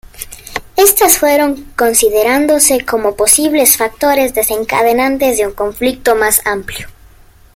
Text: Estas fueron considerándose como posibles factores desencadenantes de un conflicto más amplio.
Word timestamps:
Estas 0.77 1.19
fueron 1.19 1.61
considerándose 1.77 2.83
como 2.83 3.15
posibles 3.15 3.77
factores 3.77 4.33
desencadenantes 4.33 5.37
de 5.37 5.45
un 5.45 5.53
conflicto 5.53 6.15
más 6.15 6.41
amplio. 6.47 6.87